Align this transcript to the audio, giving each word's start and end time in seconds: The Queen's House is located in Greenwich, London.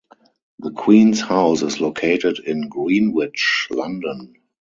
The 0.57 0.71
Queen's 0.71 1.21
House 1.21 1.61
is 1.61 1.79
located 1.79 2.39
in 2.39 2.69
Greenwich, 2.69 3.67
London. 3.69 4.33